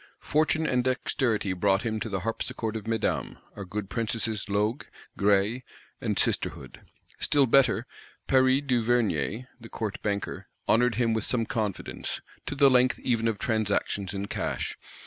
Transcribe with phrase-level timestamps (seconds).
[0.17, 5.59] Fortune and dexterity brought him to the harpsichord of Mesdames, our good Princesses Loque, Graille
[6.01, 6.81] and Sisterhood.
[7.19, 7.85] Still better,
[8.27, 13.37] Paris Duvernier, the Court Banker, honoured him with some confidence; to the length even of
[13.37, 14.75] transactions in cash.